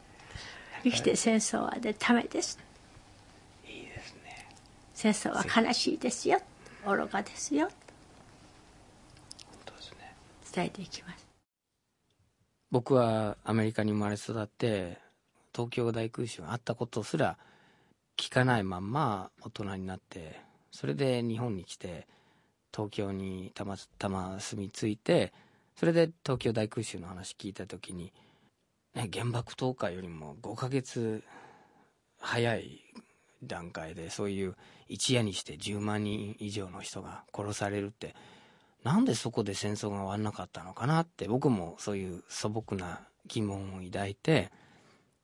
[0.85, 2.59] 生きて戦争はねダメです。
[3.67, 4.47] いいですね。
[4.95, 6.41] 戦争は悲しいですよ。
[6.87, 7.69] 愚かですよ。
[9.99, 10.15] ね。
[10.55, 11.28] 伝えていきます
[12.71, 14.99] 僕はアメリカに生まれ育って
[15.55, 17.39] 東京大空襲があったことすら
[18.19, 20.41] 聞かないまんま大人になって
[20.71, 22.07] それで日本に来て
[22.75, 25.33] 東京にたまたま住み着いて
[25.77, 28.13] それで東京大空襲の話聞いた時に、
[28.95, 31.23] ね、原爆投下よりも5ヶ月
[32.21, 32.83] 早い
[33.43, 34.57] 段階でそういう
[34.89, 38.15] 一夜にして10万人以上の人が殺されるって
[38.89, 44.51] なんでそこで戦争が終わんなかったのかなって僕もそういう素朴な疑問を抱いて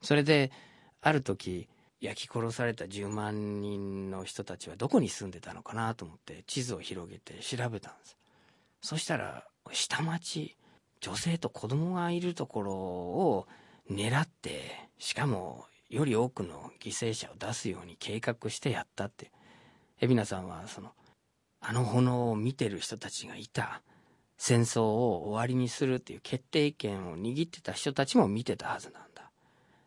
[0.03, 0.53] それで
[1.01, 1.67] ある時
[1.99, 8.19] 焼き殺された10万人の人たちはどこに住んでたのかなと思って地図を広げて調べたんです。
[8.83, 10.59] そしたら下町
[11.01, 13.47] 女性と子供がいるところを
[13.91, 19.33] 狙ってしかもより多くの犠牲者を出すように計画してやったって。
[20.03, 20.91] 海老名さんはその
[21.67, 23.83] あの炎を見てる人たちがいた。
[24.37, 29.31] 戦争を終わりにするっていう決定権を握ってた人たちも見てたはずなんだ。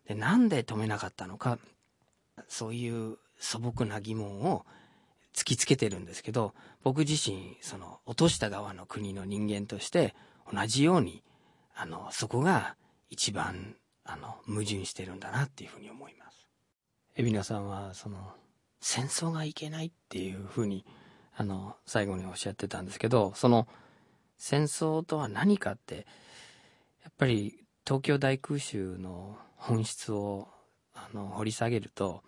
[0.08, 1.60] でなんで止めなかったのか。
[2.48, 4.66] そういう素朴な疑問を
[5.34, 6.54] 突きつけてるんですけど
[6.84, 10.16] 僕自身その落とした側の国の人間として
[10.52, 11.24] 同じように
[11.76, 12.76] あのそこが
[13.10, 16.48] 一番あの矛盾してるんだなっていうふうに思います。
[17.18, 18.34] 海老名さんはその
[18.80, 20.86] 戦争がいけないっていうふうに
[21.40, 23.68] あの最後におっしゃってたんですけどその
[24.38, 26.08] 戦争とは何かって
[27.04, 30.48] やっぱり東京大空襲の本質を
[30.96, 32.24] あの掘り下げると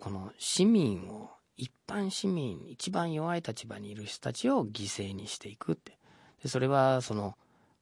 [0.00, 5.98] この市民を一般市民一番弱い立場にいる人たちを犠牲にしていくって。
[6.42, 7.36] でそれはその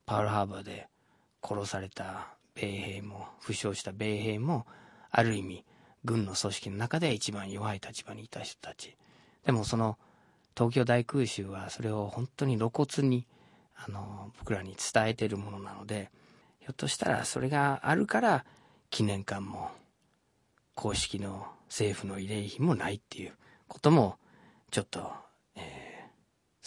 [0.07, 0.89] パールハーバーで
[1.43, 4.67] 殺された米兵も負傷した米兵も
[5.11, 5.65] ある意味
[6.05, 8.97] 軍の組織の中で一番弱い立場にいた人たち。
[9.45, 9.99] でもその
[10.59, 13.27] 東京大空襲はそれを本当に露骨に
[13.77, 16.11] あの僕らに伝えてるものなので
[16.59, 18.45] ひょっとしたらそれがあるから
[18.91, 19.71] 記念館も
[20.75, 23.35] 公式の政府の慰霊碑もないっていう
[23.69, 24.17] ことも
[24.73, 25.13] ちょっと、
[25.55, 25.89] えー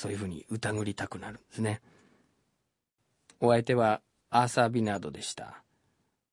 [0.02, 1.80] そういうふうに疑りたくなるんですね。
[3.40, 5.62] お相手はアーサー・ビナードでした。